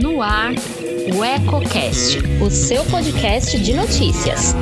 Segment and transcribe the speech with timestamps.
[0.00, 0.52] No ar,
[1.14, 4.54] o EcoCast, o seu podcast de notícias.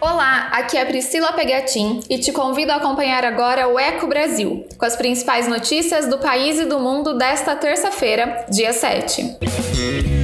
[0.00, 4.84] Olá, aqui é Priscila Pegatin e te convido a acompanhar agora o Eco Brasil, com
[4.84, 10.15] as principais notícias do país e do mundo desta terça-feira, dia 7.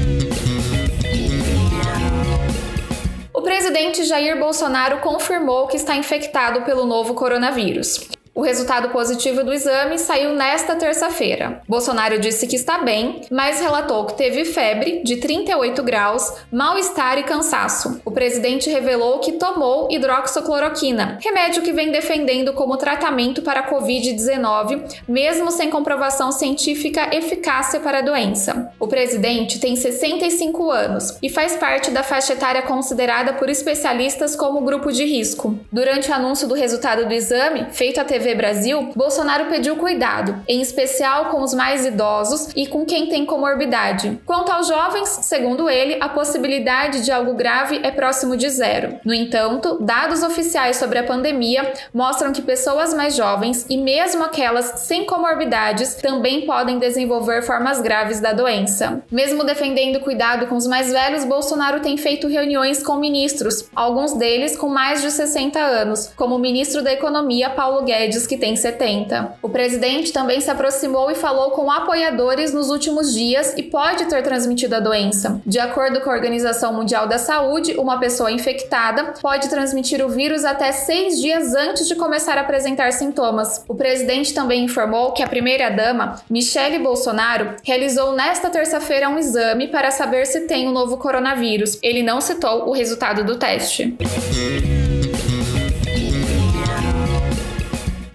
[3.42, 8.11] O presidente Jair Bolsonaro confirmou que está infectado pelo novo coronavírus.
[8.34, 11.60] O resultado positivo do exame saiu nesta terça-feira.
[11.68, 17.24] Bolsonaro disse que está bem, mas relatou que teve febre de 38 graus, mal-estar e
[17.24, 18.00] cansaço.
[18.06, 25.02] O presidente revelou que tomou hidroxicloroquina, remédio que vem defendendo como tratamento para a Covid-19,
[25.06, 28.72] mesmo sem comprovação científica eficácia para a doença.
[28.80, 34.62] O presidente tem 65 anos e faz parte da faixa etária considerada por especialistas como
[34.62, 35.58] grupo de risco.
[35.70, 40.40] Durante o anúncio do resultado do exame, feito à TV TV Brasil, Bolsonaro pediu cuidado,
[40.46, 44.20] em especial com os mais idosos e com quem tem comorbidade.
[44.24, 49.00] Quanto aos jovens, segundo ele, a possibilidade de algo grave é próximo de zero.
[49.04, 54.82] No entanto, dados oficiais sobre a pandemia mostram que pessoas mais jovens e mesmo aquelas
[54.82, 59.02] sem comorbidades também podem desenvolver formas graves da doença.
[59.10, 64.56] Mesmo defendendo cuidado com os mais velhos, Bolsonaro tem feito reuniões com ministros, alguns deles
[64.56, 68.54] com mais de 60 anos, como o ministro da Economia Paulo Guedes diz que tem
[68.54, 69.34] 70.
[69.42, 74.22] O presidente também se aproximou e falou com apoiadores nos últimos dias e pode ter
[74.22, 75.40] transmitido a doença.
[75.44, 80.44] De acordo com a Organização Mundial da Saúde, uma pessoa infectada pode transmitir o vírus
[80.44, 83.64] até seis dias antes de começar a apresentar sintomas.
[83.66, 89.90] O presidente também informou que a primeira-dama, Michele Bolsonaro, realizou nesta terça-feira um exame para
[89.90, 91.78] saber se tem o novo coronavírus.
[91.82, 93.96] Ele não citou o resultado do teste.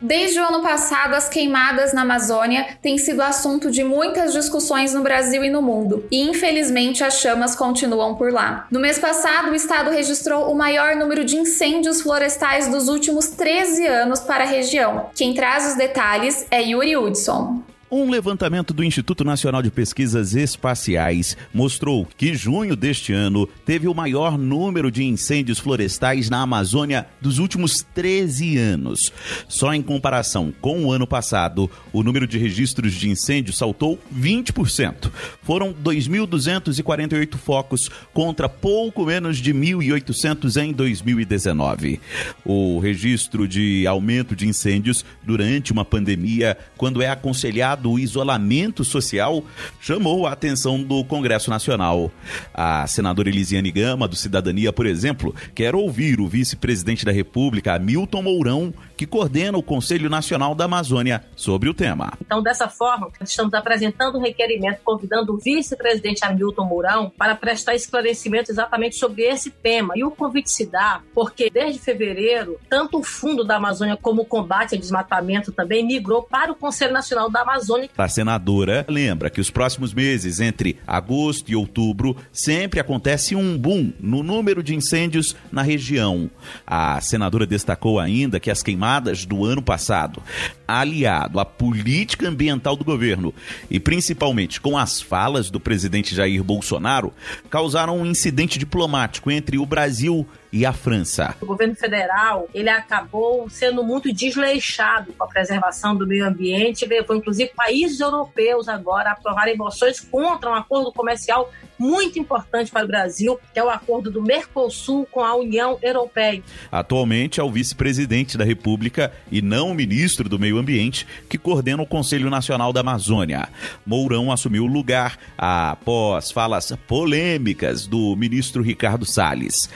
[0.07, 5.03] Desde o ano passado, as queimadas na Amazônia têm sido assunto de muitas discussões no
[5.03, 8.67] Brasil e no mundo, e infelizmente as chamas continuam por lá.
[8.71, 13.85] No mês passado, o estado registrou o maior número de incêndios florestais dos últimos 13
[13.85, 15.09] anos para a região.
[15.13, 17.61] Quem traz os detalhes é Yuri Hudson.
[17.89, 23.93] Um levantamento do Instituto Nacional de Pesquisas Espaciais mostrou que junho deste ano teve o
[23.93, 29.13] maior número de incêndios florestais na Amazônia dos últimos 13 anos.
[29.47, 35.09] Só em comparação com o ano passado, o número de registros de incêndios saltou 20%.
[35.41, 42.01] Foram 2.248 focos contra pouco menos de 1.800 em 2019.
[42.43, 49.43] O registro de aumento de incêndios durante uma pandemia, quando é aconselhado do isolamento social
[49.79, 52.11] chamou a atenção do Congresso Nacional.
[52.53, 58.21] A senadora Elisiane Gama, do Cidadania, por exemplo, quer ouvir o vice-presidente da República, Hamilton
[58.21, 62.13] Mourão, que coordena o Conselho Nacional da Amazônia, sobre o tema.
[62.19, 68.51] Então, dessa forma, estamos apresentando um requerimento convidando o vice-presidente Hamilton Mourão para prestar esclarecimento
[68.51, 69.93] exatamente sobre esse tema.
[69.95, 74.25] E o convite se dá porque, desde fevereiro, tanto o Fundo da Amazônia como o
[74.25, 77.93] combate ao desmatamento também migrou para o Conselho Nacional da Amazônia Amazônica.
[77.97, 83.91] A senadora lembra que os próximos meses, entre agosto e outubro, sempre acontece um boom
[83.99, 86.29] no número de incêndios na região.
[86.65, 90.21] A senadora destacou ainda que as queimadas do ano passado,
[90.67, 93.33] aliado à política ambiental do governo
[93.69, 97.13] e principalmente com as falas do presidente Jair Bolsonaro,
[97.49, 101.35] causaram um incidente diplomático entre o Brasil e a França.
[101.41, 107.15] O governo federal ele acabou sendo muito desleixado com a preservação do meio ambiente, levou
[107.15, 112.87] inclusive países europeus agora a aprovarem moções contra um acordo comercial muito importante para o
[112.87, 116.41] Brasil, que é o acordo do Mercosul com a União Europeia.
[116.71, 121.83] Atualmente é o vice-presidente da República e não o ministro do Meio Ambiente que coordena
[121.83, 123.49] o Conselho Nacional da Amazônia.
[123.85, 129.69] Mourão assumiu o lugar após falas polêmicas do ministro Ricardo Salles.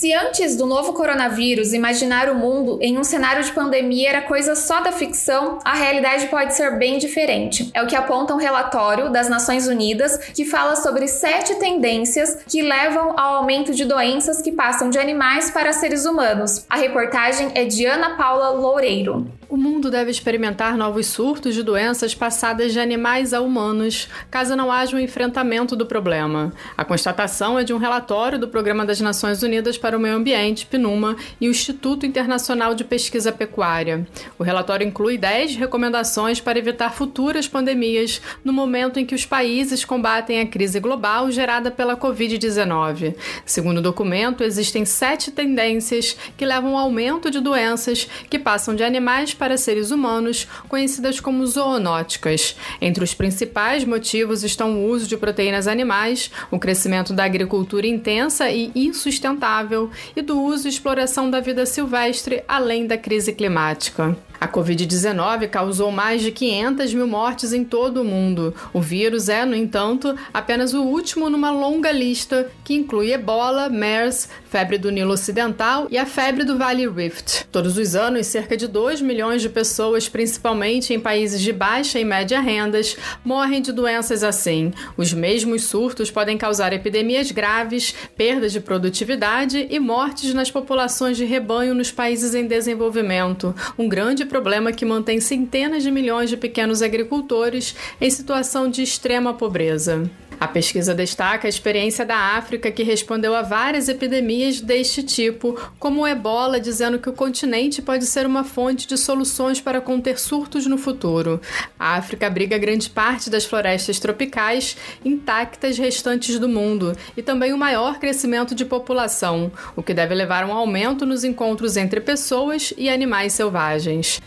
[0.00, 4.56] Se antes do novo coronavírus imaginar o mundo em um cenário de pandemia era coisa
[4.56, 7.70] só da ficção, a realidade pode ser bem diferente.
[7.74, 12.62] É o que aponta um relatório das Nações Unidas que fala sobre sete tendências que
[12.62, 16.64] levam ao aumento de doenças que passam de animais para seres humanos.
[16.70, 19.30] A reportagem é de Ana Paula Loureiro.
[19.50, 24.70] O mundo deve experimentar novos surtos de doenças passadas de animais a humanos, caso não
[24.70, 26.52] haja um enfrentamento do problema.
[26.76, 30.66] A constatação é de um relatório do Programa das Nações Unidas para o Meio Ambiente,
[30.66, 34.06] PNUMA, e o Instituto Internacional de Pesquisa Pecuária.
[34.38, 39.84] O relatório inclui 10 recomendações para evitar futuras pandemias no momento em que os países
[39.84, 43.16] combatem a crise global gerada pela Covid-19.
[43.44, 48.84] Segundo o documento, existem sete tendências que levam ao aumento de doenças que passam de
[48.84, 52.54] animais para seres humanos, conhecidas como zoonóticas.
[52.78, 58.50] Entre os principais motivos estão o uso de proteínas animais, o crescimento da agricultura intensa
[58.50, 64.14] e insustentável e do uso e exploração da vida silvestre, além da crise climática.
[64.40, 68.54] A Covid-19 causou mais de 500 mil mortes em todo o mundo.
[68.72, 74.30] O vírus é, no entanto, apenas o último numa longa lista que inclui ebola, MERS,
[74.48, 77.46] febre do Nilo Ocidental e a febre do Vale Rift.
[77.52, 82.04] Todos os anos, cerca de 2 milhões de pessoas, principalmente em países de baixa e
[82.04, 84.72] média rendas, morrem de doenças assim.
[84.96, 91.26] Os mesmos surtos podem causar epidemias graves, perdas de produtividade e mortes nas populações de
[91.26, 93.54] rebanho nos países em desenvolvimento.
[93.78, 99.34] Um grande problema que mantém centenas de milhões de pequenos agricultores em situação de extrema
[99.34, 100.08] pobreza.
[100.40, 106.00] A pesquisa destaca a experiência da África, que respondeu a várias epidemias deste tipo, como
[106.00, 110.66] o ebola, dizendo que o continente pode ser uma fonte de soluções para conter surtos
[110.66, 111.42] no futuro.
[111.78, 117.58] A África abriga grande parte das florestas tropicais intactas restantes do mundo e também o
[117.58, 122.72] maior crescimento de população, o que deve levar a um aumento nos encontros entre pessoas
[122.78, 124.18] e animais selvagens.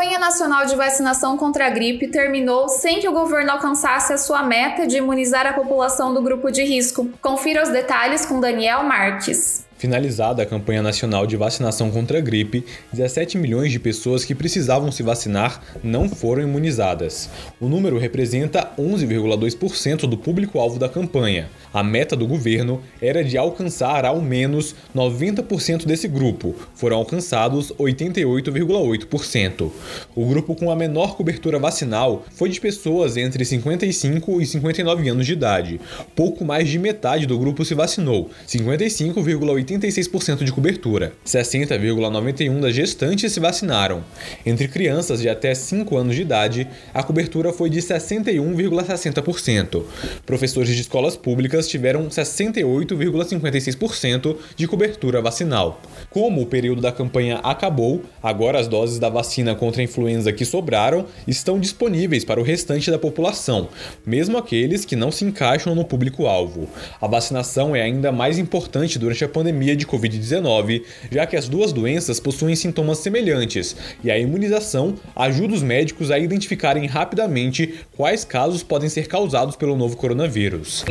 [0.00, 4.42] Campanha nacional de vacinação contra a gripe terminou sem que o governo alcançasse a sua
[4.42, 7.10] meta de imunizar a população do grupo de risco.
[7.20, 9.68] Confira os detalhes com Daniel Marques.
[9.80, 12.62] Finalizada a campanha nacional de vacinação contra a gripe,
[12.92, 17.30] 17 milhões de pessoas que precisavam se vacinar não foram imunizadas.
[17.58, 21.48] O número representa 11,2% do público-alvo da campanha.
[21.72, 26.54] A meta do governo era de alcançar ao menos 90% desse grupo.
[26.74, 29.70] Foram alcançados 88,8%.
[30.14, 35.24] O grupo com a menor cobertura vacinal foi de pessoas entre 55 e 59 anos
[35.24, 35.80] de idade.
[36.14, 41.14] Pouco mais de metade do grupo se vacinou, 55,8 86% de cobertura.
[41.26, 44.04] 60,91% das gestantes se vacinaram.
[44.44, 49.84] Entre crianças de até 5 anos de idade, a cobertura foi de 61,60%.
[50.26, 55.80] Professores de escolas públicas tiveram 68,56% de cobertura vacinal.
[56.10, 60.44] Como o período da campanha acabou, agora as doses da vacina contra a influenza que
[60.44, 63.68] sobraram estão disponíveis para o restante da população,
[64.04, 66.68] mesmo aqueles que não se encaixam no público-alvo.
[67.00, 71.48] A vacinação é ainda mais importante durante a pandemia pandemia de Covid-19, já que as
[71.48, 78.24] duas doenças possuem sintomas semelhantes e a imunização ajuda os médicos a identificarem rapidamente quais
[78.24, 80.84] casos podem ser causados pelo novo coronavírus.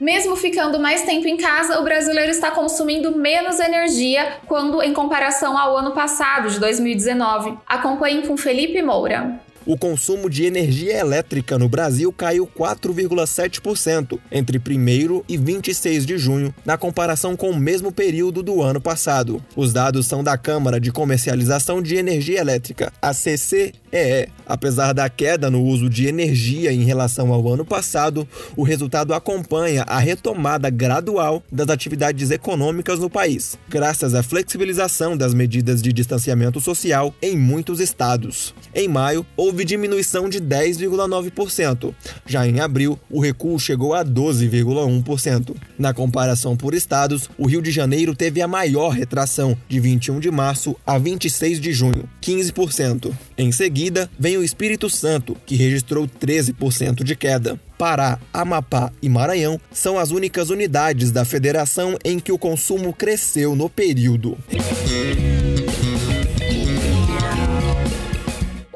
[0.00, 5.56] Mesmo ficando mais tempo em casa, o brasileiro está consumindo menos energia quando em comparação
[5.56, 7.56] ao ano passado, de 2019.
[7.68, 9.40] Acompanhe com Felipe Moura
[9.72, 16.52] o consumo de energia elétrica no Brasil caiu 4,7% entre 1 e 26 de junho,
[16.64, 19.40] na comparação com o mesmo período do ano passado.
[19.54, 24.28] Os dados são da Câmara de Comercialização de Energia Elétrica, a CCEE.
[24.44, 28.26] Apesar da queda no uso de energia em relação ao ano passado,
[28.56, 35.32] o resultado acompanha a retomada gradual das atividades econômicas no país, graças à flexibilização das
[35.32, 38.52] medidas de distanciamento social em muitos estados.
[38.74, 41.94] Em maio, houve houve diminuição de 10,9%.
[42.26, 45.54] Já em abril, o recuo chegou a 12,1%.
[45.78, 50.30] Na comparação por estados, o Rio de Janeiro teve a maior retração, de 21 de
[50.30, 53.12] março a 26 de junho, 15%.
[53.36, 57.60] Em seguida, vem o Espírito Santo, que registrou 13% de queda.
[57.76, 63.54] Pará, Amapá e Maranhão são as únicas unidades da federação em que o consumo cresceu
[63.54, 64.38] no período.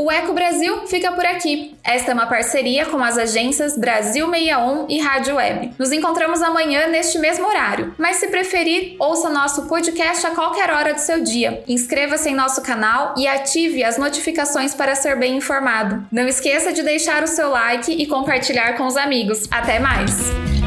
[0.05, 1.75] O Eco Brasil fica por aqui.
[1.83, 5.73] Esta é uma parceria com as agências Brasil 61 e Rádio Web.
[5.79, 10.93] Nos encontramos amanhã neste mesmo horário, mas se preferir, ouça nosso podcast a qualquer hora
[10.93, 11.65] do seu dia.
[11.67, 16.07] Inscreva-se em nosso canal e ative as notificações para ser bem informado.
[16.13, 19.49] Não esqueça de deixar o seu like e compartilhar com os amigos.
[19.51, 20.64] Até mais!